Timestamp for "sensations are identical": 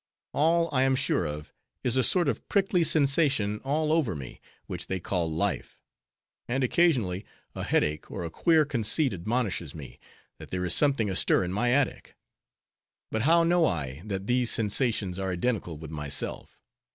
14.49-15.77